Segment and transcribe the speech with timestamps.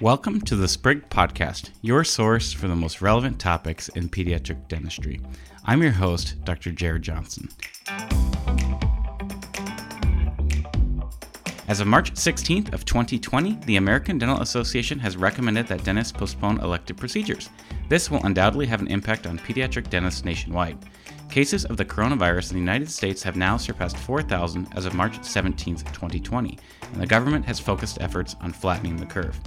[0.00, 5.20] Welcome to the Sprig Podcast, your source for the most relevant topics in pediatric dentistry.
[5.64, 6.70] I'm your host, Dr.
[6.70, 7.48] Jared Johnson.
[11.66, 16.60] As of March 16th of 2020, the American Dental Association has recommended that dentists postpone
[16.60, 17.50] elective procedures.
[17.88, 20.78] This will undoubtedly have an impact on pediatric dentists nationwide.
[21.30, 25.22] Cases of the coronavirus in the United States have now surpassed 4,000 as of March
[25.22, 26.58] 17, 2020,
[26.92, 29.38] and the government has focused efforts on flattening the curve.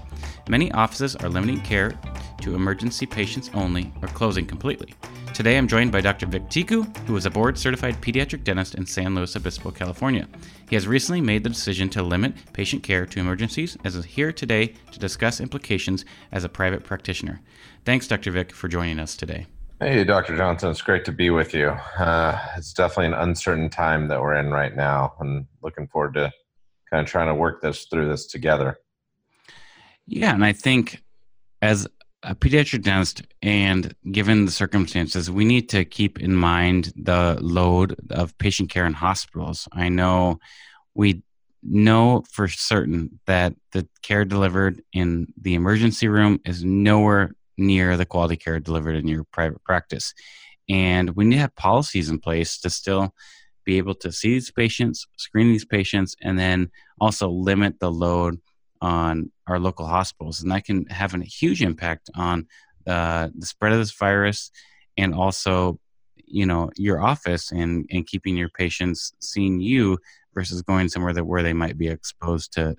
[0.47, 1.99] Many offices are limiting care
[2.41, 4.93] to emergency patients only or closing completely.
[5.33, 6.27] Today I'm joined by Dr.
[6.27, 10.27] Vik Tiku, who is a board certified pediatric dentist in San Luis Obispo, California.
[10.69, 14.31] He has recently made the decision to limit patient care to emergencies as is here
[14.31, 17.41] today to discuss implications as a private practitioner.
[17.85, 18.31] Thanks, Dr.
[18.31, 19.47] Vik, for joining us today.
[19.83, 20.37] Hey, Dr.
[20.37, 21.69] Johnson, it's great to be with you.
[21.69, 26.31] Uh, it's definitely an uncertain time that we're in right now, and looking forward to
[26.91, 28.77] kind of trying to work this through this together.
[30.05, 31.01] Yeah, and I think
[31.63, 31.87] as
[32.21, 37.95] a pediatric dentist, and given the circumstances, we need to keep in mind the load
[38.11, 39.67] of patient care in hospitals.
[39.71, 40.37] I know
[40.93, 41.23] we
[41.63, 48.05] know for certain that the care delivered in the emergency room is nowhere near the
[48.05, 50.13] quality care delivered in your private practice.
[50.69, 53.13] And we need to have policies in place to still
[53.63, 58.39] be able to see these patients, screen these patients, and then also limit the load
[58.81, 60.41] on our local hospitals.
[60.41, 62.47] And that can have a huge impact on
[62.87, 64.51] uh, the spread of this virus
[64.97, 65.79] and also
[66.25, 69.97] you know your office and and keeping your patients seeing you
[70.33, 72.75] versus going somewhere that where they might be exposed to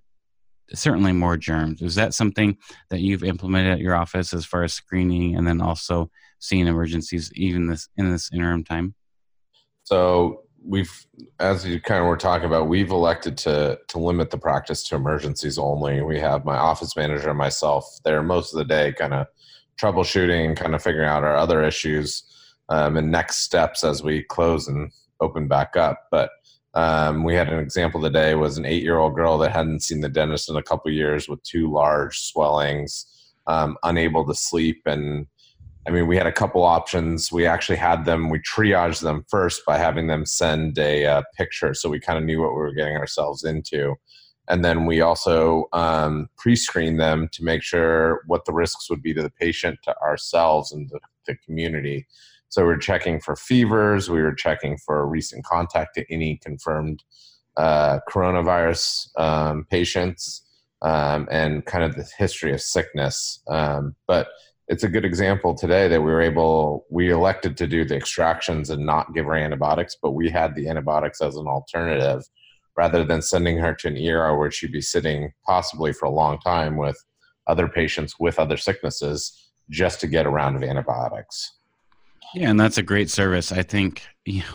[0.74, 1.82] certainly more germs.
[1.82, 2.56] Is that something
[2.90, 7.32] that you've implemented at your office as far as screening and then also seeing emergencies
[7.34, 8.94] even this in this interim time?
[9.84, 11.06] So we've,
[11.40, 14.96] as you kind of were talking about, we've elected to to limit the practice to
[14.96, 16.02] emergencies only.
[16.02, 19.26] We have my office manager and myself there most of the day, kind of
[19.80, 22.24] troubleshooting, kind of figuring out our other issues
[22.68, 26.06] um, and next steps as we close and open back up.
[26.10, 26.30] But
[26.74, 30.00] um, we had an example today was an eight year old girl that hadn't seen
[30.00, 33.06] the dentist in a couple years with two large swellings,
[33.46, 34.80] um, unable to sleep.
[34.86, 35.26] And
[35.86, 37.30] I mean, we had a couple options.
[37.30, 41.74] We actually had them, we triaged them first by having them send a uh, picture
[41.74, 43.96] so we kind of knew what we were getting ourselves into.
[44.48, 49.02] And then we also um, pre screened them to make sure what the risks would
[49.02, 52.06] be to the patient, to ourselves, and the, the community.
[52.52, 54.10] So we were checking for fevers.
[54.10, 57.02] We were checking for recent contact to any confirmed
[57.56, 60.44] uh, coronavirus um, patients
[60.82, 63.40] um, and kind of the history of sickness.
[63.48, 64.28] Um, but
[64.68, 68.68] it's a good example today that we were able, we elected to do the extractions
[68.68, 72.22] and not give her antibiotics, but we had the antibiotics as an alternative
[72.76, 76.38] rather than sending her to an ER where she'd be sitting possibly for a long
[76.40, 77.02] time with
[77.46, 81.50] other patients with other sicknesses just to get a round of antibiotics.
[82.34, 83.52] Yeah, and that's a great service.
[83.52, 84.02] I think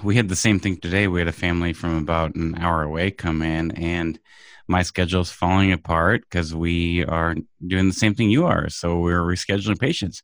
[0.04, 1.08] we had the same thing today.
[1.08, 4.20] We had a family from about an hour away come in, and
[4.68, 8.70] my schedule's falling apart because we are doing the same thing you are.
[8.70, 10.24] So we're rescheduling patients.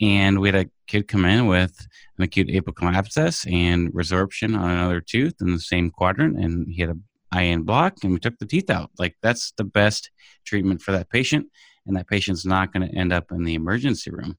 [0.00, 1.86] And we had a kid come in with
[2.18, 6.80] an acute apical abscess and resorption on another tooth in the same quadrant, and he
[6.82, 8.90] had a IN block, and we took the teeth out.
[8.98, 10.10] Like that's the best
[10.44, 11.46] treatment for that patient,
[11.86, 14.36] and that patient's not going to end up in the emergency room.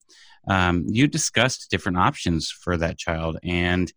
[0.47, 3.91] Um, you discussed different options for that child and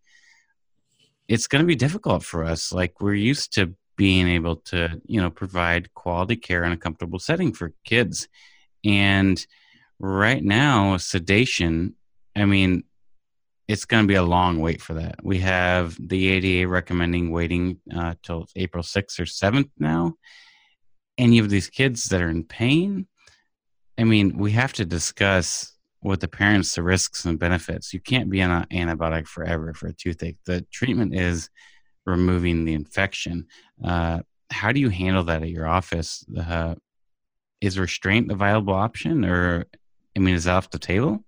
[1.27, 2.71] it's going to be difficult for us.
[2.73, 7.19] Like we're used to being able to you know provide quality care in a comfortable
[7.19, 8.27] setting for kids.
[8.85, 9.45] And
[9.99, 11.93] right now sedation
[12.35, 12.83] i mean
[13.67, 15.23] it's going to be a long wait for that.
[15.23, 20.15] We have the ada recommending waiting uh, till april 6th or 7th now.
[21.19, 23.05] And you have these kids that are in pain
[23.99, 27.93] i mean we have to discuss with the parents the risks and benefits.
[27.93, 30.37] You can't be on an antibiotic forever for a toothache.
[30.45, 31.49] The treatment is
[32.05, 33.47] removing the infection.
[33.83, 36.25] Uh, how do you handle that at your office?
[36.37, 36.75] Uh,
[37.61, 39.65] is restraint a viable option, or
[40.15, 41.23] I mean, is that off the table?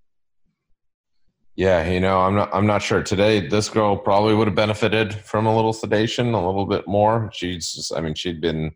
[1.55, 2.49] Yeah, you know, I'm not.
[2.53, 3.03] I'm not sure.
[3.03, 7.29] Today, this girl probably would have benefited from a little sedation, a little bit more.
[7.33, 7.93] She's just.
[7.93, 8.71] I mean, she'd been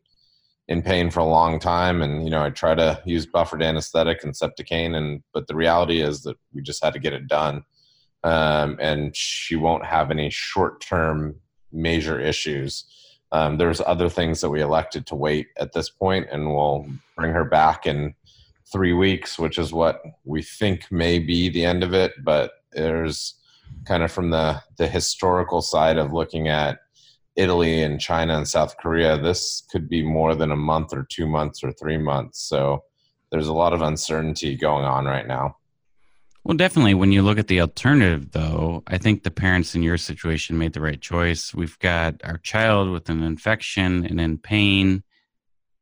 [0.67, 4.23] in pain for a long time and you know i try to use buffered anesthetic
[4.23, 7.63] and Septocaine and but the reality is that we just had to get it done.
[8.23, 11.35] Um, and she won't have any short-term
[11.71, 12.85] major issues.
[13.31, 17.31] Um, there's other things that we elected to wait at this point and we'll bring
[17.33, 18.15] her back in
[18.71, 23.35] three weeks which is what we think may be the end of it but there's
[23.85, 26.79] kind of from the the historical side of looking at
[27.35, 31.27] Italy and China and South Korea, this could be more than a month or two
[31.27, 32.41] months or three months.
[32.41, 32.83] So
[33.31, 35.57] there's a lot of uncertainty going on right now.
[36.45, 36.93] Well, definitely.
[36.93, 40.73] When you look at the alternative, though, I think the parents in your situation made
[40.73, 41.55] the right choice.
[41.55, 45.03] We've got our child with an infection and in pain,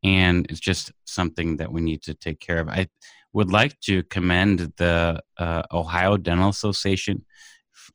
[0.03, 2.69] and it's just something that we need to take care of.
[2.69, 2.87] I
[3.33, 7.25] would like to commend the uh, Ohio Dental Association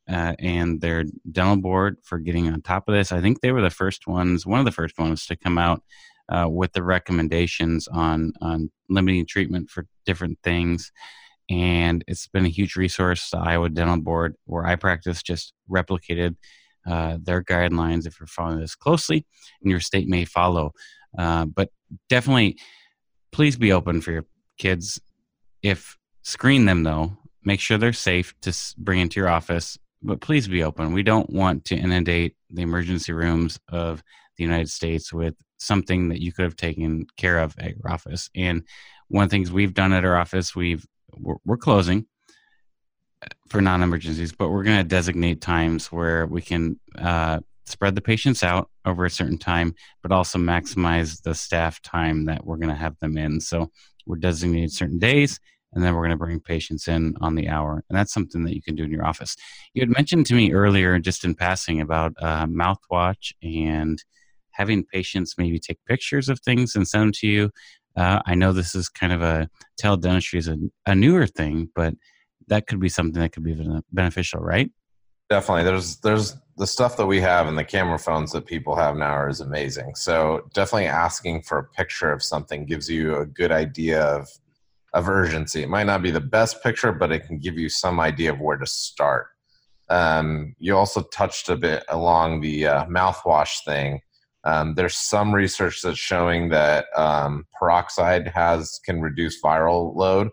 [0.09, 3.11] uh, and their dental board for getting on top of this.
[3.11, 5.83] I think they were the first ones, one of the first ones to come out
[6.29, 10.91] uh, with the recommendations on on limiting treatment for different things
[11.49, 13.31] and it's been a huge resource.
[13.31, 16.35] The Iowa Dental Board, where I practice, just replicated
[16.87, 18.05] uh, their guidelines.
[18.05, 19.25] If you're following this closely,
[19.61, 20.73] and your state may follow,
[21.17, 21.69] uh, but
[22.07, 22.57] definitely,
[23.31, 24.25] please be open for your
[24.57, 25.01] kids.
[25.63, 27.17] If screen them though,
[27.49, 29.75] make sure they're safe to bring into your office.
[30.03, 30.93] But please be open.
[30.93, 34.03] We don't want to inundate the emergency rooms of
[34.37, 38.29] the United States with something that you could have taken care of at your office.
[38.35, 38.61] And
[39.07, 40.85] one of the things we've done at our office, we've
[41.17, 42.05] we're, we're closing
[43.49, 48.43] for non-emergencies, but we're going to designate times where we can uh, spread the patients
[48.43, 49.73] out over a certain time,
[50.03, 53.41] but also maximize the staff time that we're going to have them in.
[53.41, 53.71] So
[54.05, 55.39] we're designating certain days,
[55.73, 58.55] and then we're going to bring patients in on the hour, and that's something that
[58.55, 59.35] you can do in your office.
[59.73, 64.03] You had mentioned to me earlier, just in passing, about uh, mouthwash and
[64.51, 67.49] having patients maybe take pictures of things and send them to you.
[67.95, 69.49] Uh, I know this is kind of a
[69.81, 71.93] teledentistry is a, a newer thing, but
[72.47, 73.55] that could be something that could be
[73.91, 74.69] beneficial, right?
[75.29, 75.63] Definitely.
[75.63, 79.27] There's there's the stuff that we have and the camera phones that people have now
[79.27, 79.95] is amazing.
[79.95, 84.27] So definitely asking for a picture of something gives you a good idea of
[84.93, 85.63] of urgency.
[85.63, 88.39] It might not be the best picture, but it can give you some idea of
[88.39, 89.27] where to start.
[89.89, 94.01] Um, you also touched a bit along the uh, mouthwash thing.
[94.43, 100.29] Um, there's some research that's showing that um, peroxide has can reduce viral load.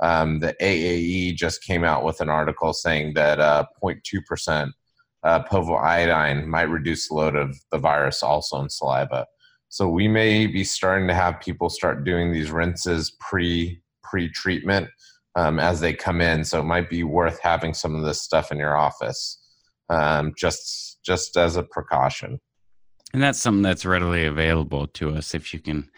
[0.00, 4.72] Um, the AAE just came out with an article saying that uh, 0.2%
[5.22, 9.26] uh, povidone might reduce the load of the virus also in saliva.
[9.68, 14.88] So we may be starting to have people start doing these rinses pre pre treatment
[15.36, 16.44] um, as they come in.
[16.44, 19.38] So it might be worth having some of this stuff in your office
[19.88, 22.38] um, just just as a precaution
[23.12, 25.90] and that's something that's readily available to us if you can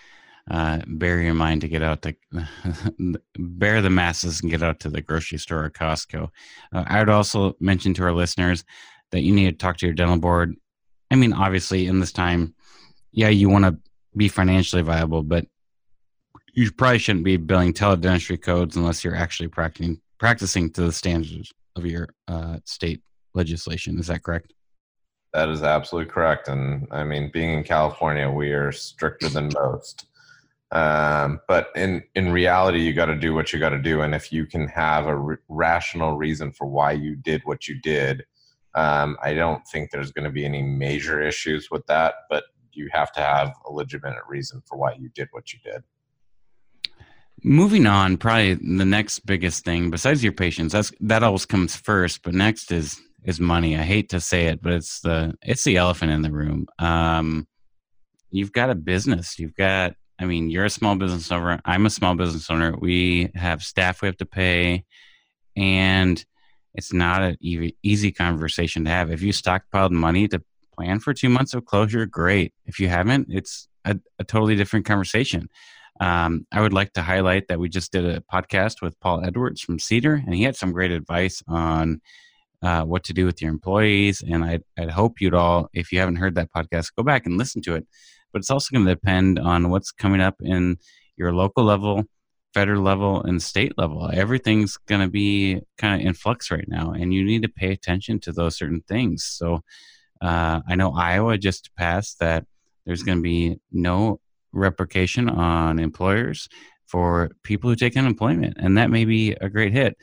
[0.51, 2.15] uh, bear your mind to get out to
[3.39, 6.29] bear the masses and get out to the grocery store or Costco.
[6.75, 8.65] Uh, I would also mention to our listeners
[9.13, 10.57] that you need to talk to your dental board.
[11.13, 12.55] I mean, obviously, in this time,
[13.13, 13.79] yeah, you want to
[14.17, 15.47] be financially viable, but
[16.53, 21.53] you probably shouldn't be billing teledentistry codes unless you're actually practicing practicing to the standards
[21.75, 23.01] of your uh, state
[23.35, 23.99] legislation.
[23.99, 24.53] Is that correct?
[25.33, 26.49] That is absolutely correct.
[26.49, 30.07] And I mean, being in California, we are stricter than most.
[30.71, 34.03] Um, but in in reality, you got to do what you got to do.
[34.03, 37.81] And if you can have a r- rational reason for why you did what you
[37.83, 38.25] did,
[38.75, 42.15] um, I don't think there's going to be any major issues with that.
[42.31, 45.83] But you have to have a legitimate reason for why you did what you did.
[47.45, 52.23] Moving on, probably the next biggest thing besides your patients, that's that always comes first.
[52.23, 53.77] But next is is money.
[53.77, 56.67] I hate to say it, but it's the it's the elephant in the room.
[56.79, 57.49] Um,
[58.31, 59.39] you've got a business.
[59.39, 59.95] You've got.
[60.21, 61.61] I mean, you're a small business owner.
[61.65, 62.77] I'm a small business owner.
[62.79, 64.85] We have staff we have to pay,
[65.57, 66.25] and
[66.75, 67.37] it's not an
[67.83, 69.11] easy conversation to have.
[69.11, 70.43] If you stockpiled money to
[70.77, 72.55] plan for two months of closure, great.
[72.67, 75.49] If you haven't, it's a, a totally different conversation.
[76.03, 79.61] Um, I would like to highlight that we just did a podcast with Paul Edwards
[79.61, 82.01] from Cedar, and he had some great advice on
[82.61, 84.21] uh, what to do with your employees.
[84.21, 87.39] And I'd, I'd hope you'd all, if you haven't heard that podcast, go back and
[87.39, 87.87] listen to it.
[88.33, 90.77] But it's also going to depend on what's coming up in
[91.17, 92.03] your local level,
[92.53, 94.11] federal level, and state level.
[94.13, 97.71] Everything's going to be kind of in flux right now, and you need to pay
[97.71, 99.23] attention to those certain things.
[99.23, 99.63] So
[100.21, 102.45] uh, I know Iowa just passed that
[102.87, 104.19] there's going to be no
[104.53, 106.49] replication on employers
[106.87, 109.97] for people who take unemployment, and that may be a great hit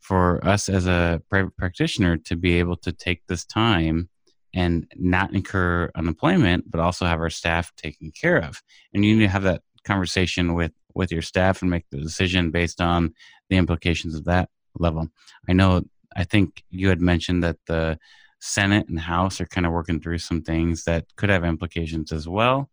[0.00, 4.08] for us as a private practitioner to be able to take this time
[4.54, 8.62] and not incur unemployment, but also have our staff taken care of.
[8.94, 12.50] And you need to have that conversation with with your staff and make the decision
[12.50, 13.14] based on
[13.50, 15.08] the implications of that level.
[15.48, 15.82] I know.
[16.16, 17.98] I think you had mentioned that the
[18.40, 22.26] Senate and House are kind of working through some things that could have implications as
[22.26, 22.68] well.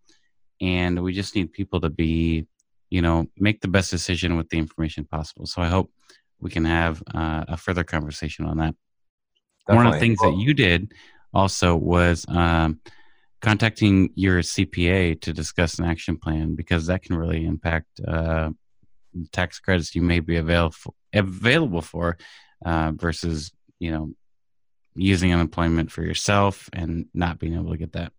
[0.62, 2.48] And we just need people to be,
[2.90, 5.46] you know, make the best decision with the information possible.
[5.46, 5.92] So I hope
[6.40, 8.76] we can have uh, a further conversation on that.
[9.68, 9.76] Definitely.
[9.76, 10.94] One of the things that you did
[11.34, 12.80] also was um,
[13.42, 18.52] contacting your CPA to discuss an action plan because that can really impact uh,
[19.32, 22.18] tax credits you may be available available for
[22.66, 24.12] uh, versus you know
[24.96, 28.12] using unemployment for yourself and not being able to get that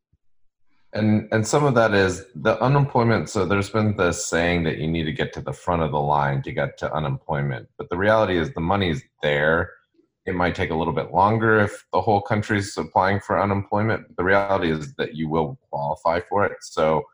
[0.96, 3.28] and and some of that is the unemployment.
[3.28, 6.00] So there's been this saying that you need to get to the front of the
[6.00, 7.68] line to get to unemployment.
[7.78, 9.72] But the reality is the money's there.
[10.24, 14.16] It might take a little bit longer if the whole country's applying for unemployment.
[14.16, 16.56] The reality is that you will qualify for it.
[16.62, 17.04] So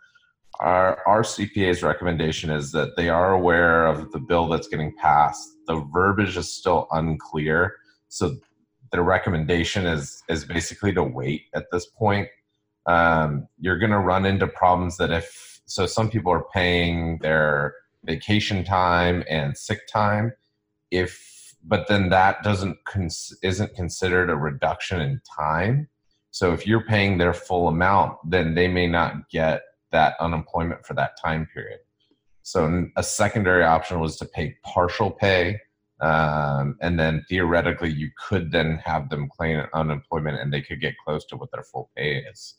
[0.61, 5.49] our, our CPA's recommendation is that they are aware of the bill that's getting passed.
[5.67, 7.77] The verbiage is still unclear,
[8.09, 8.37] so
[8.93, 12.29] the recommendation is is basically to wait at this point.
[12.87, 17.75] Um, you're going to run into problems that if so, some people are paying their
[18.05, 20.33] vacation time and sick time.
[20.91, 21.33] If
[21.65, 25.89] but then that doesn't cons- isn't considered a reduction in time.
[26.31, 29.63] So if you're paying their full amount, then they may not get
[29.93, 31.81] that unemployment for that time period.
[32.43, 35.61] So a secondary option was to pay partial pay,
[36.01, 40.95] um, and then theoretically you could then have them claim unemployment, and they could get
[41.05, 42.57] close to what their full pay is.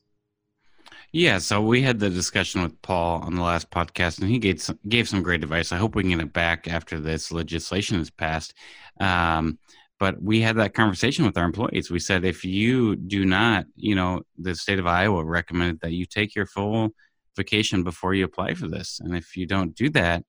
[1.16, 4.60] Yeah, so we had the discussion with Paul on the last podcast, and he gave
[4.60, 5.72] some, gave some great advice.
[5.72, 8.56] I hope we can get it back after this legislation is passed.
[9.00, 9.60] Um,
[10.00, 11.92] but we had that conversation with our employees.
[11.92, 16.08] We said if you do not, you know, the state of Iowa recommended that you
[16.08, 16.90] take your full
[17.38, 19.00] vacation before you apply for this.
[19.00, 20.24] And if you don't do that,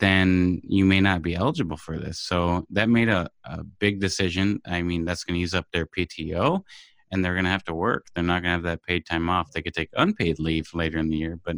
[0.00, 2.18] then you may not be eligible for this.
[2.18, 4.60] So that made a, a big decision.
[4.66, 6.62] I mean, that's going to use up their PTO
[7.10, 8.06] and they're going to have to work.
[8.14, 9.52] They're not going to have that paid time off.
[9.52, 11.56] They could take unpaid leave later in the year, but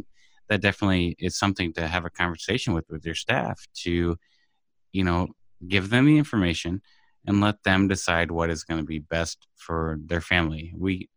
[0.49, 4.17] that definitely is something to have a conversation with with your staff to,
[4.91, 5.27] you know,
[5.67, 6.81] give them the information
[7.25, 10.73] and let them decide what is going to be best for their family.
[10.77, 11.09] We,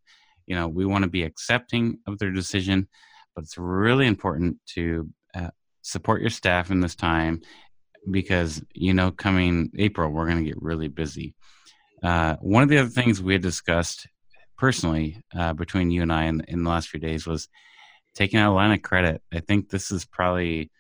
[0.47, 2.89] you know, we want to be accepting of their decision,
[3.35, 5.51] but it's really important to uh,
[5.83, 7.41] support your staff in this time
[8.11, 11.35] because you know coming april we're going to get really busy
[12.03, 14.07] uh, one of the other things we had discussed
[14.57, 17.49] personally uh, between you and i in, in the last few days was
[18.15, 20.71] taking out a line of credit i think this is probably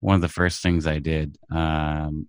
[0.00, 2.28] one of the first things i did um,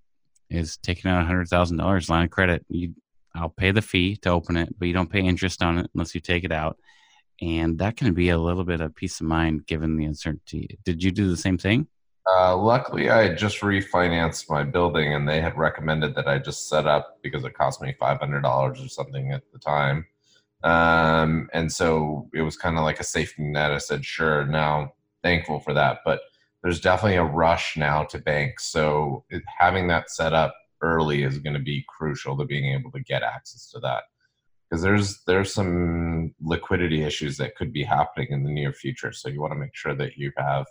[0.50, 2.94] is taking out a hundred thousand dollars line of credit you
[3.36, 6.14] i'll pay the fee to open it but you don't pay interest on it unless
[6.14, 6.78] you take it out
[7.42, 10.80] and that can be a little bit of peace of mind given the uncertainty.
[10.86, 11.88] Did you do the same thing?
[12.26, 16.70] Uh, luckily, I had just refinanced my building, and they had recommended that I just
[16.70, 20.06] set up because it cost me five hundred dollars or something at the time,
[20.64, 23.72] um, and so it was kind of like a safety net.
[23.72, 26.22] I said, "Sure." Now, thankful for that, but
[26.62, 31.40] there's definitely a rush now to banks, so it, having that set up early is
[31.40, 34.04] going to be crucial to being able to get access to that
[34.74, 39.12] because there's there's some liquidity issues that could be happening in the near future.
[39.12, 40.66] So you want to make sure that you have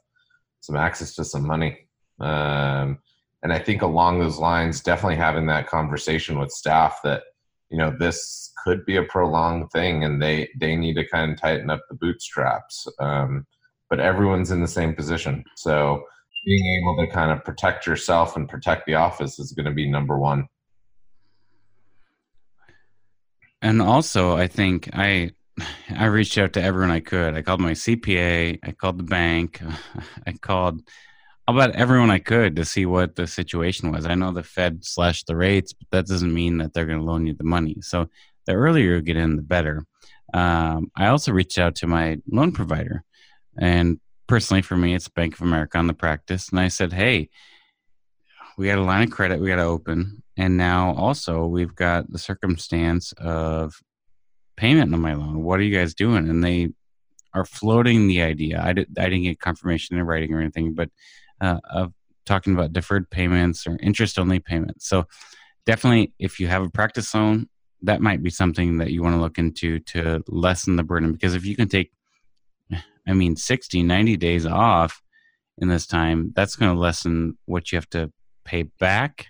[0.58, 1.86] some access to some money.
[2.18, 2.98] Um,
[3.44, 7.22] and I think along those lines, definitely having that conversation with staff that
[7.72, 11.40] you know this could be a prolonged thing, and they they need to kind of
[11.40, 12.86] tighten up the bootstraps.
[13.00, 13.46] Um,
[13.88, 16.04] but everyone's in the same position, so
[16.44, 19.88] being able to kind of protect yourself and protect the office is going to be
[19.88, 20.48] number one.
[23.60, 25.30] And also, I think I
[25.90, 27.34] I reached out to everyone I could.
[27.34, 29.62] I called my CPA, I called the bank,
[30.26, 30.80] I called
[31.52, 34.06] about everyone I could to see what the situation was.
[34.06, 37.04] I know the Fed slashed the rates, but that doesn't mean that they're going to
[37.04, 37.76] loan you the money.
[37.80, 38.08] So
[38.46, 39.86] the earlier you get in, the better.
[40.34, 43.04] Um, I also reached out to my loan provider,
[43.58, 47.28] and personally for me, it's Bank of America on the practice, and I said, "Hey,
[48.56, 52.10] we got a line of credit we got to open, and now also we've got
[52.10, 53.74] the circumstance of
[54.56, 55.42] payment on my loan.
[55.42, 56.28] What are you guys doing?
[56.28, 56.70] And they
[57.34, 58.60] are floating the idea.
[58.62, 60.90] I, did, I didn't get confirmation in writing or anything, but
[61.42, 61.92] uh, of
[62.24, 64.88] talking about deferred payments or interest only payments.
[64.88, 65.06] So
[65.66, 67.48] definitely, if you have a practice loan,
[67.82, 71.12] that might be something that you want to look into to lessen the burden.
[71.12, 71.90] Because if you can take,
[73.06, 75.02] I mean, 60, 90 days off
[75.58, 78.12] in this time, that's going to lessen what you have to
[78.44, 79.26] pay back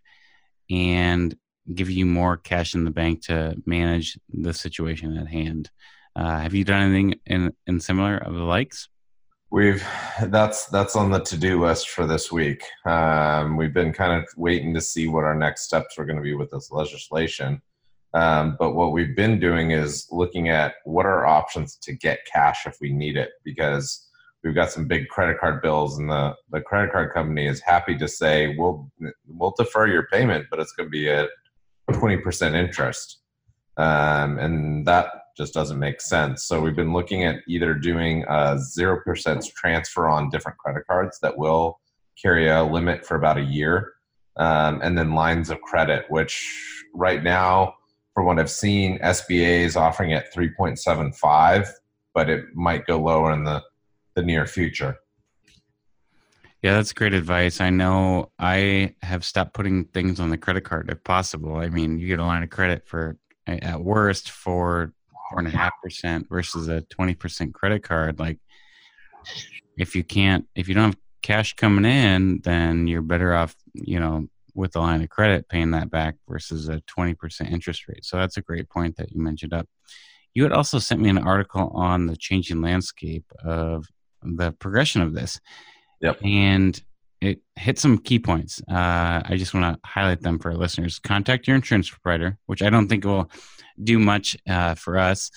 [0.71, 1.35] and
[1.73, 5.71] give you more cash in the bank to manage the situation at hand.
[6.14, 8.88] Uh, have you done anything in, in similar of the likes?
[9.52, 9.87] We've
[10.28, 12.64] that's that's on the to do list for this week.
[12.87, 16.23] Um, we've been kind of waiting to see what our next steps are going to
[16.23, 17.61] be with this legislation.
[18.14, 22.66] Um, but what we've been doing is looking at what are options to get cash
[22.66, 24.09] if we need it because
[24.42, 27.97] we've got some big credit card bills and the, the credit card company is happy
[27.99, 28.90] to say we'll
[29.26, 31.28] we'll defer your payment but it's going to be at
[31.90, 33.18] 20% interest
[33.76, 38.56] um, and that just doesn't make sense so we've been looking at either doing a
[38.56, 41.78] 0% transfer on different credit cards that will
[42.20, 43.92] carry a limit for about a year,
[44.36, 47.74] um, and then lines of credit, which right now,
[48.14, 51.68] from what I've seen, SBA is offering at 3.75,
[52.14, 53.62] but it might go lower in the,
[54.14, 54.96] the near future.
[56.62, 57.60] Yeah, that's great advice.
[57.60, 61.56] I know I have stopped putting things on the credit card if possible.
[61.56, 63.16] I mean, you get a line of credit for
[63.48, 64.92] at worst for
[65.32, 68.18] four and a half percent versus a twenty percent credit card.
[68.18, 68.38] Like,
[69.76, 73.98] if you can't, if you don't have cash coming in, then you're better off, you
[73.98, 78.04] know, with a line of credit paying that back versus a twenty percent interest rate.
[78.04, 79.68] So that's a great point that you mentioned up.
[80.34, 83.86] You had also sent me an article on the changing landscape of
[84.22, 85.40] the progression of this
[86.02, 86.18] Yep.
[86.24, 86.82] And
[87.22, 88.60] it hit some key points.
[88.68, 90.98] Uh, I just want to highlight them for our listeners.
[90.98, 93.30] Contact your insurance provider, which I don't think will
[93.82, 95.30] do much uh, for us,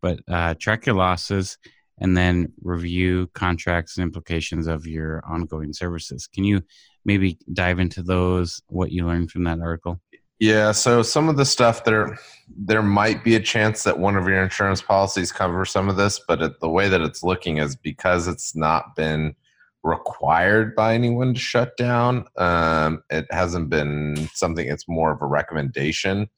[0.00, 1.58] but uh, track your losses
[1.98, 6.28] and then review contracts and implications of your ongoing services.
[6.28, 6.62] Can you
[7.04, 10.00] maybe dive into those, what you learned from that article?
[10.38, 12.18] Yeah, so some of the stuff there,
[12.56, 16.20] there might be a chance that one of your insurance policies cover some of this,
[16.26, 19.34] but it, the way that it's looking is because it's not been
[19.82, 22.26] required by anyone to shut down.
[22.36, 26.28] Um, it hasn't been something, it's more of a recommendation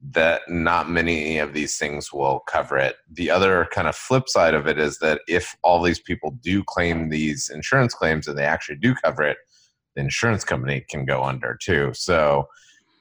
[0.00, 2.96] that not many of these things will cover it.
[3.10, 6.62] The other kind of flip side of it is that if all these people do
[6.62, 9.38] claim these insurance claims and they actually do cover it,
[9.94, 11.90] the insurance company can go under too.
[11.94, 12.48] So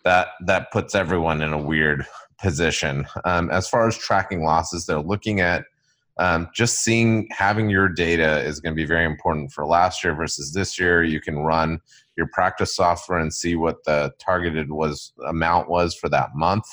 [0.04, 2.08] that that puts everyone in a weird
[2.42, 3.06] position.
[3.26, 5.66] Um, as far as tracking losses, they're looking at
[6.20, 10.16] um, just seeing having your data is going to be very important for last year
[10.16, 11.04] versus this year.
[11.04, 11.80] You can run
[12.16, 16.66] your practice software and see what the targeted was amount was for that month.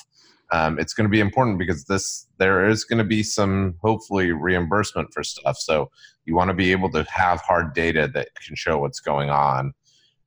[0.51, 4.31] Um, it's going to be important because this there is going to be some hopefully
[4.31, 5.57] reimbursement for stuff.
[5.57, 5.89] So
[6.25, 9.73] you want to be able to have hard data that can show what's going on.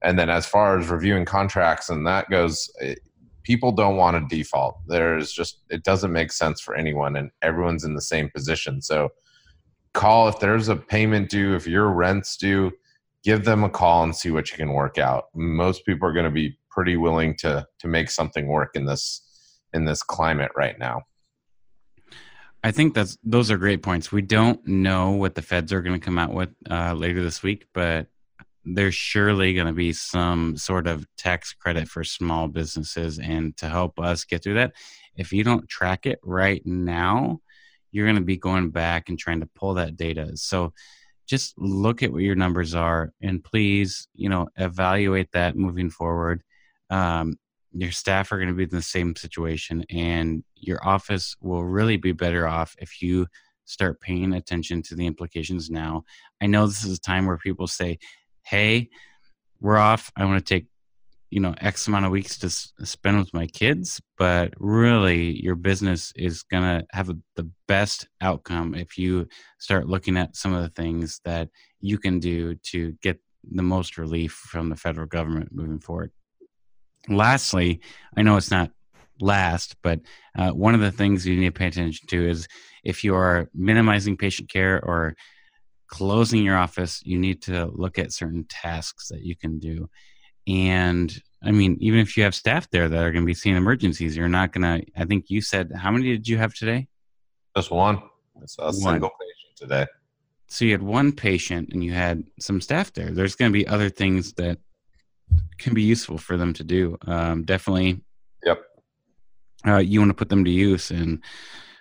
[0.03, 2.71] And then as far as reviewing contracts and that goes
[3.49, 4.77] people don't want to default.
[4.87, 8.83] There's just it doesn't make sense for anyone, and everyone's in the same position.
[8.83, 9.09] So
[9.95, 12.71] call if there's a payment due, if your rent's due,
[13.25, 15.25] give them a call and see what you can work out.
[15.35, 19.23] Most people are going to be pretty willing to to make something work in this
[19.73, 21.01] in this climate right now.
[22.63, 24.13] I think that's those are great points.
[24.13, 27.43] We don't know what the feds are going to come out with uh, later this
[27.43, 28.09] week, but
[28.75, 33.69] there's surely going to be some sort of tax credit for small businesses and to
[33.69, 34.73] help us get through that
[35.17, 37.41] if you don't track it right now
[37.91, 40.37] you're going to be going back and trying to pull that data.
[40.37, 40.73] So
[41.27, 46.43] just look at what your numbers are and please you know evaluate that moving forward.
[46.91, 47.37] Um,
[47.73, 51.99] your staff are going to be in the same situation and your office will really
[51.99, 53.27] be better off if you
[53.67, 56.03] start paying attention to the implications now.
[56.41, 57.99] I know this is a time where people say
[58.49, 58.89] hey,
[59.61, 60.11] we're off.
[60.17, 60.67] I want to take,
[61.31, 64.01] you know, X amount of weeks to s- spend with my kids.
[64.17, 69.89] But really, your business is going to have a, the best outcome if you start
[69.89, 74.33] looking at some of the things that you can do to get the most relief
[74.33, 76.11] from the federal government moving forward.
[77.09, 77.81] Lastly,
[78.17, 78.71] I know it's not
[79.21, 80.01] last, but
[80.37, 82.49] uh, one of the things you need to pay attention to is
[82.85, 85.15] if you are minimizing patient care or
[85.89, 89.89] closing your office, you need to look at certain tasks that you can do.
[90.47, 93.57] And I mean, even if you have staff there that are going to be seeing
[93.57, 94.87] emergencies, you're not going to.
[94.97, 96.89] I think you said, how many did you have today?
[97.57, 98.03] Just one.
[98.43, 98.75] It's a one.
[98.75, 99.87] single patient today.
[100.47, 103.11] So you had one patient and you had some staff there.
[103.11, 104.59] There's going to be other things that
[105.59, 106.97] can be useful for them to do.
[107.07, 108.01] Um, definitely.
[108.45, 108.63] Yep.
[109.67, 111.23] Uh, you want to put them to use, and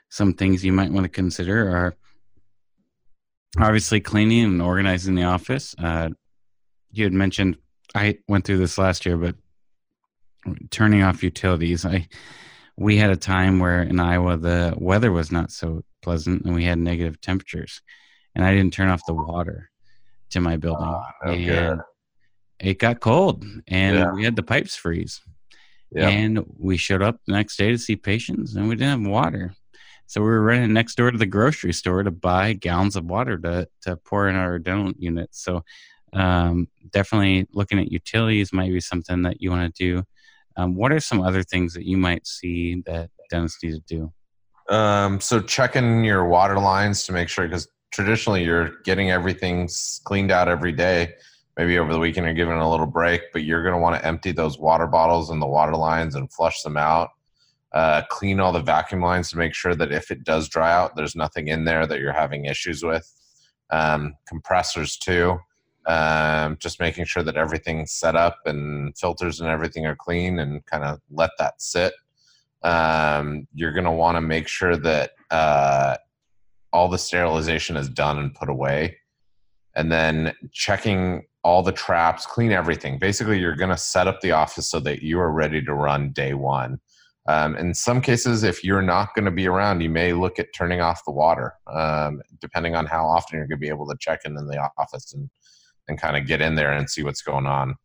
[0.10, 1.96] some things you might want to consider are
[3.58, 5.76] obviously cleaning and organizing the office.
[5.78, 6.10] Uh,
[6.92, 7.58] you had mentioned
[7.96, 9.36] I went through this last year, but
[10.70, 11.86] turning off utilities.
[11.86, 12.08] I
[12.76, 16.64] we had a time where in Iowa the weather was not so pleasant and we
[16.64, 17.82] had negative temperatures,
[18.36, 19.70] and I didn't turn off the water
[20.32, 21.82] to my building, oh, and
[22.60, 24.12] it got cold, and yeah.
[24.12, 25.22] we had the pipes freeze.
[25.92, 26.10] Yeah.
[26.10, 29.54] And we showed up the next day to see patients, and we didn't have water.
[30.08, 33.38] So we were running next door to the grocery store to buy gallons of water
[33.38, 35.30] to to pour in our dental unit.
[35.32, 35.64] So
[36.14, 40.04] um, definitely looking at utilities might be something that you want to do.
[40.56, 44.74] Um, what are some other things that you might see that dentists need to do?
[44.74, 49.70] Um, so checking your water lines to make sure because traditionally you're getting everything
[50.06, 51.14] cleaned out every day.
[51.58, 54.06] Maybe over the weekend you're giving a little break, but you're going to want to
[54.06, 57.10] empty those water bottles and the water lines and flush them out
[57.74, 60.96] uh, clean all the vacuum lines to make sure that if it does dry out,
[60.96, 63.14] there's nothing in there that you're having issues with.
[63.70, 65.40] Um, compressors too.
[65.88, 70.64] um, just making sure that everything's set up and filters and everything are clean and
[70.66, 71.94] kind of let that sit.
[72.62, 75.96] Um, you're going to want to make sure that uh,
[76.74, 78.98] all the sterilization is done and put away.
[79.76, 82.98] And then checking all the traps, clean everything.
[83.00, 86.12] Basically, you're going to set up the office so that you are ready to run
[86.12, 86.82] day one.
[87.28, 90.54] Um, in some cases, if you're not going to be around, you may look at
[90.56, 93.98] turning off the water, um, depending on how often you're going to be able to
[94.00, 95.30] check in in the office and
[95.88, 97.76] and kind of get in there and see what's going on.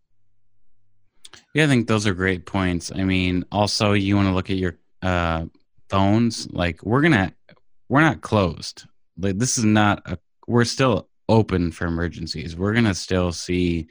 [1.55, 2.93] Yeah, I think those are great points.
[2.95, 5.47] I mean, also you want to look at your uh,
[5.89, 6.51] phones.
[6.53, 7.33] Like we're gonna,
[7.89, 8.85] we're not closed.
[9.19, 10.19] Like this is not a.
[10.47, 12.57] We're still open for emergencies.
[12.57, 13.89] We're gonna still see.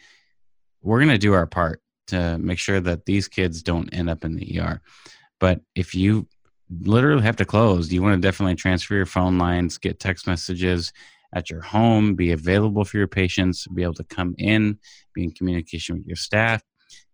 [0.82, 4.36] We're gonna do our part to make sure that these kids don't end up in
[4.36, 4.82] the ER.
[5.42, 6.28] But if you
[6.70, 10.94] literally have to close, you want to definitely transfer your phone lines, get text messages,
[11.34, 14.78] at your home, be available for your patients, be able to come in,
[15.14, 16.62] be in communication with your staff.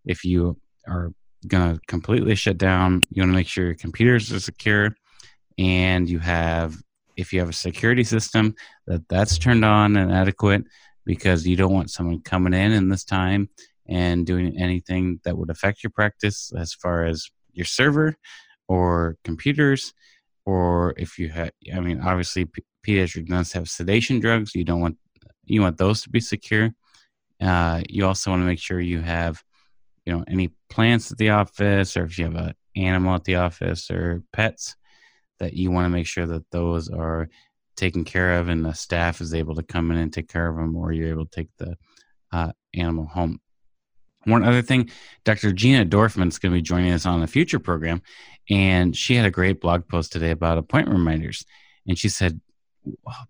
[0.06, 1.12] If you are
[1.48, 4.96] going to completely shut down, you want to make sure your computers are secure
[5.58, 6.78] and you have
[7.16, 8.54] if you have a security system
[8.86, 10.64] that that's turned on and adequate
[11.04, 13.50] because you don't want someone coming in in this time
[13.88, 18.16] and doing anything that would affect your practice as far as your server
[18.70, 19.94] or computers
[20.46, 22.48] or if you have i mean obviously
[22.88, 24.56] pediatric nuns have sedation drugs.
[24.56, 24.98] You don't want
[25.46, 26.74] you want those to be secure.
[27.42, 29.44] Uh, you also want to make sure you have,
[30.06, 33.36] you know, any plants at the office, or if you have an animal at the
[33.36, 34.76] office or pets,
[35.40, 37.30] that you want to make sure that those are
[37.76, 40.56] taken care of, and the staff is able to come in and take care of
[40.56, 41.78] them, or you're able to take the
[42.32, 43.40] uh, animal home.
[44.28, 44.90] One other thing,
[45.24, 45.54] Dr.
[45.54, 48.02] Gina Dorfman is going to be joining us on a future program,
[48.50, 51.46] and she had a great blog post today about appointment reminders.
[51.88, 52.42] And she said,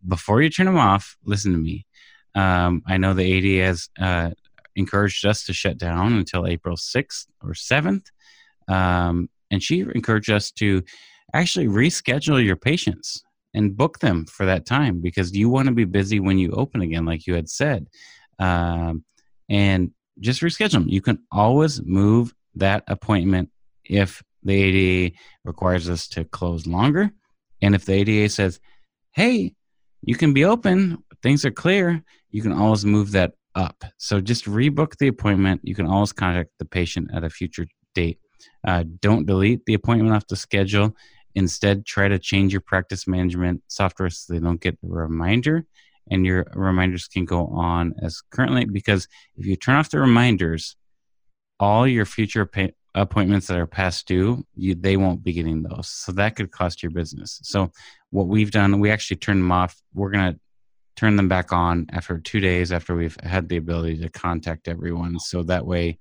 [0.07, 1.85] before you turn them off, listen to me.
[2.33, 4.31] Um, I know the ADA has uh,
[4.75, 8.05] encouraged us to shut down until April 6th or 7th.
[8.67, 10.83] Um, and she encouraged us to
[11.33, 15.85] actually reschedule your patients and book them for that time because you want to be
[15.85, 17.87] busy when you open again, like you had said.
[18.39, 19.03] Um,
[19.49, 20.89] and just reschedule them.
[20.89, 23.49] You can always move that appointment
[23.85, 27.11] if the ADA requires us to close longer.
[27.61, 28.59] And if the ADA says,
[29.13, 29.53] hey,
[30.01, 33.83] you can be open, things are clear, you can always move that up.
[33.97, 35.61] So just rebook the appointment.
[35.63, 38.19] You can always contact the patient at a future date.
[38.65, 40.95] Uh, don't delete the appointment off the schedule.
[41.35, 45.65] Instead, try to change your practice management software so they don't get a reminder
[46.09, 50.75] and your reminders can go on as currently because if you turn off the reminders,
[51.59, 55.87] all your future pay- appointments that are past due, you, they won't be getting those.
[55.87, 57.39] So that could cost your business.
[57.43, 57.71] So
[58.09, 59.75] what we've done, we actually turned them off.
[59.93, 60.39] We're going to
[60.95, 65.19] turn them back on after two days after we've had the ability to contact everyone.
[65.19, 65.99] So that way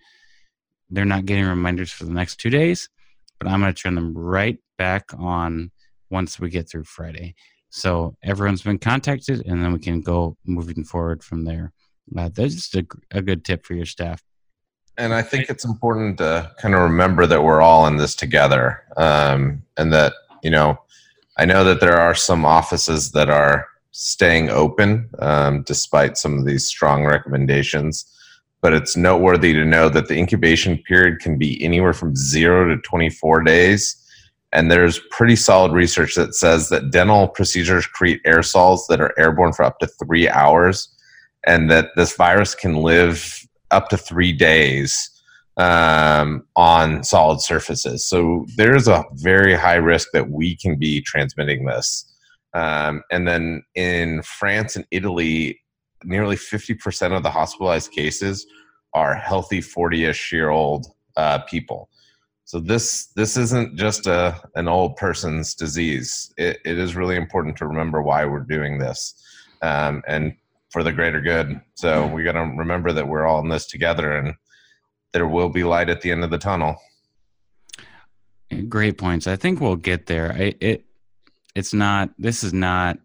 [0.89, 2.89] they're not getting reminders for the next two days,
[3.39, 5.71] but I'm going to turn them right back on
[6.11, 7.35] once we get through Friday.
[7.77, 11.73] So everyone's been contacted and then we can go moving forward from there.
[12.17, 14.23] Uh, that's just a, a good tip for your staff
[14.99, 18.83] and I think it's important to kind of remember that we're all in this together,
[18.97, 20.79] um, and that you know,
[21.37, 26.47] I know that there are some offices that are staying open um, despite some of
[26.47, 28.13] these strong recommendations.
[28.63, 32.81] But it's noteworthy to know that the incubation period can be anywhere from zero to
[32.83, 34.03] 24 days.
[34.53, 39.53] And there's pretty solid research that says that dental procedures create aerosols that are airborne
[39.53, 40.89] for up to three hours,
[41.47, 45.11] and that this virus can live up to three days
[45.57, 48.07] um, on solid surfaces.
[48.07, 52.05] So there's a very high risk that we can be transmitting this.
[52.55, 55.61] Um, and then in France and Italy,
[56.05, 58.47] nearly 50% of the hospitalized cases
[58.95, 61.89] are healthy 40ish year old uh, people.
[62.47, 66.33] So this this isn't just a an old person's disease.
[66.39, 69.21] It, it is really important to remember why we're doing this.
[69.63, 70.33] Um, and
[70.71, 71.61] for the greater good.
[71.75, 74.35] So we got to remember that we're all in this together, and
[75.13, 76.77] there will be light at the end of the tunnel.
[78.69, 79.27] Great points.
[79.27, 80.33] I think we'll get there.
[80.33, 80.85] I, it
[81.57, 82.11] it's not.
[82.17, 82.99] This is not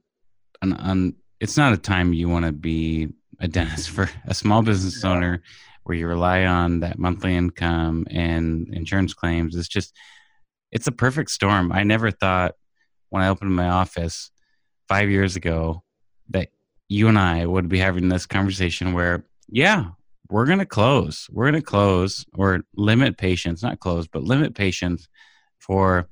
[0.61, 1.15] an un.
[1.39, 5.41] It's not a time you want to be a dentist for a small business owner
[5.83, 9.55] where you rely on that monthly income and insurance claims.
[9.55, 9.95] It's just
[10.71, 11.71] it's a perfect storm.
[11.71, 12.55] I never thought
[13.09, 14.31] when I opened my office
[14.87, 15.83] five years ago
[16.29, 16.49] that
[16.87, 19.89] you and I would be having this conversation where, yeah,
[20.29, 21.27] we're going to close.
[21.31, 25.09] We're going to close or limit patients, not close, but limit patients
[25.59, 26.07] for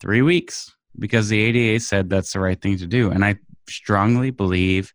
[0.00, 3.10] three weeks because the ADA said that's the right thing to do.
[3.10, 3.36] And I
[3.68, 4.92] strongly believe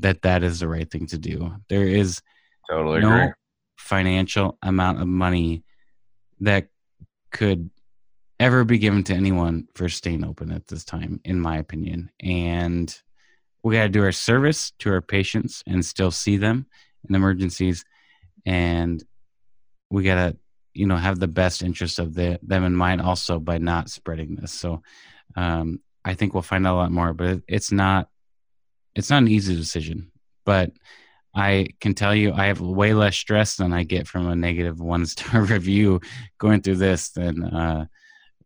[0.00, 1.54] that that is the right thing to do.
[1.68, 2.20] There is
[2.70, 3.32] Totally no agree.
[3.76, 5.64] financial amount of money
[6.40, 6.68] that
[7.32, 7.70] could
[8.38, 12.10] ever be given to anyone for staying open at this time, in my opinion.
[12.20, 12.96] And
[13.62, 16.66] we got to do our service to our patients and still see them
[17.08, 17.84] in emergencies.
[18.46, 19.02] And
[19.90, 20.36] we got to,
[20.72, 24.36] you know, have the best interest of the, them in mind also by not spreading
[24.36, 24.52] this.
[24.52, 24.82] So
[25.36, 28.08] um, I think we'll find out a lot more, but it, it's not,
[28.94, 30.10] it's not an easy decision,
[30.46, 30.72] but
[31.34, 34.80] I can tell you I have way less stress than I get from a negative
[34.80, 36.00] one star review
[36.38, 37.86] going through this than uh,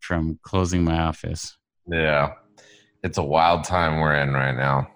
[0.01, 1.57] from closing my office.
[1.87, 2.33] Yeah.
[3.03, 4.87] It's a wild time we're in right now.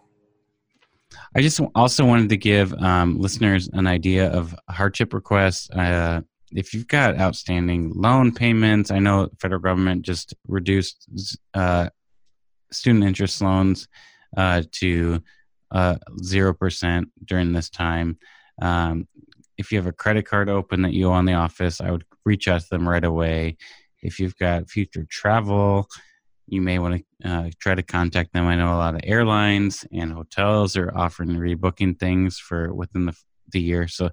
[1.36, 5.70] I just also wanted to give um, listeners an idea of hardship requests.
[5.70, 6.22] Uh,
[6.52, 11.08] if you've got outstanding loan payments, I know federal government just reduced
[11.54, 11.90] uh,
[12.72, 13.88] student interest loans
[14.36, 15.22] uh, to
[15.72, 18.18] uh, zero percent during this time.
[18.62, 19.08] Um,
[19.58, 22.06] if you have a credit card open that you owe in the office, I would
[22.26, 23.58] reach out to them right away.
[24.02, 25.88] If you've got future travel,
[26.48, 28.48] you may want to uh, try to contact them.
[28.48, 33.16] I know a lot of airlines and hotels are offering rebooking things for within the,
[33.52, 33.88] the year.
[33.88, 34.10] So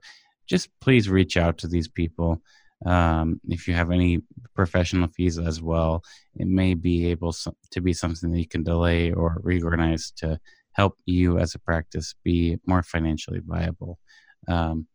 [0.46, 2.42] just please reach out to these people.
[2.84, 4.22] Um, if you have any
[4.54, 6.02] professional fees as well,
[6.34, 7.34] it may be able
[7.70, 10.38] to be something that you can delay or reorganize to
[10.76, 13.98] help you as a practice be more financially viable.
[14.46, 14.86] Um,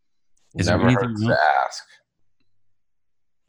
[0.56, 1.84] is Never hurts to ask.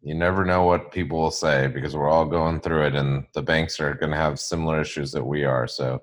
[0.03, 3.43] You never know what people will say because we're all going through it and the
[3.43, 5.69] banks are going to have similar issues that we are.
[5.69, 6.01] So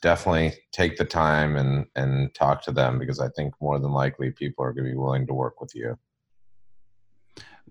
[0.00, 4.30] definitely take the time and and talk to them because i think more than likely
[4.30, 5.98] people are going to be willing to work with you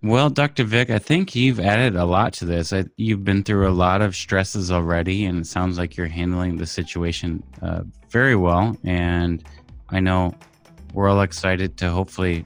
[0.02, 3.68] well dr vik i think you've added a lot to this I, you've been through
[3.68, 8.36] a lot of stresses already and it sounds like you're handling the situation uh, very
[8.36, 9.44] well and
[9.90, 10.34] i know
[10.94, 12.46] we're all excited to hopefully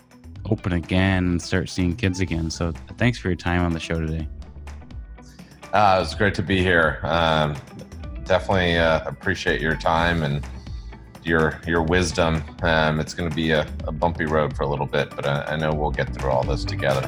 [0.50, 2.50] open again and start seeing kids again.
[2.50, 4.28] So thanks for your time on the show today.
[5.74, 7.00] Uh, it was great to be here.
[7.04, 7.56] Um,
[8.26, 10.46] definitely uh, appreciate your time and
[11.24, 12.44] your your wisdom.
[12.64, 15.44] Um, it's going to be a, a, bumpy road for a little bit, but I,
[15.44, 17.08] I know we'll get through all this together.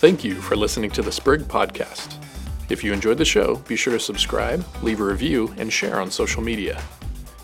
[0.00, 2.14] Thank you for listening to the Sprig podcast.
[2.68, 6.10] If you enjoyed the show, be sure to subscribe, leave a review, and share on
[6.10, 6.80] social media.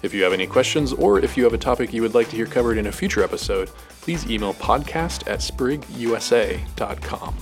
[0.02, 2.36] If you have any questions or if you have a topic you would like to
[2.36, 3.70] hear covered in a future episode,
[4.02, 7.34] please email podcast at sprigusa.com.